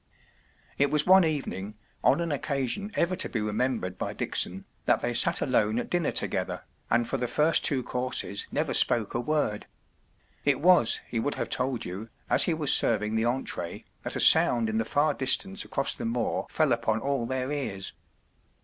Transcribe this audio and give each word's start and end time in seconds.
It 0.79 0.89
was 0.89 1.05
one 1.05 1.23
evening 1.23 1.75
o^^n 2.03 2.33
occasion 2.33 2.89
ever 2.95 3.15
to 3.15 3.27
i 3.27 3.29
104 3.29 3.29
THE 3.29 3.35
STRAND 3.35 3.35
MAGAZINE. 3.35 3.45
be 3.45 3.47
remembered 3.47 3.97
by 3.99 4.13
Dickson, 4.13 4.65
that 4.87 5.03
they 5.03 5.13
sat 5.13 5.41
alone 5.41 5.77
at 5.77 5.91
dinner 5.91 6.11
together, 6.11 6.63
and 6.89 7.07
for 7.07 7.17
the 7.17 7.27
first 7.27 7.63
two 7.63 7.83
courses 7.83 8.47
never 8.51 8.73
spoke 8.73 9.13
a 9.13 9.19
word. 9.19 9.67
It 10.43 10.59
was, 10.59 11.01
he 11.07 11.19
would 11.19 11.35
have 11.35 11.49
told 11.49 11.85
you, 11.85 12.09
as 12.31 12.45
he 12.45 12.53
was 12.55 12.73
serving 12.73 13.13
the 13.13 13.25
entree, 13.25 13.85
that 14.01 14.15
a 14.15 14.19
sound 14.19 14.69
in 14.69 14.79
the 14.79 14.85
far 14.85 15.13
distance 15.13 15.63
across 15.63 15.93
the 15.93 16.05
moor 16.05 16.47
fell 16.49 16.71
upon 16.73 16.99
all 16.99 17.27
their 17.27 17.51
ears. 17.51 17.93